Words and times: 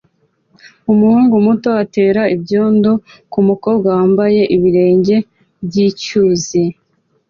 Umuhungu 0.91 1.35
muto 1.45 1.69
atera 1.83 2.21
ibyondo 2.35 2.91
kumukobwa 3.31 3.87
wambaye 3.97 4.41
ibirenge 4.55 5.15
byicyuzi 5.65 6.63